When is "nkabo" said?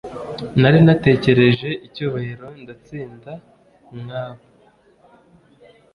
4.01-4.43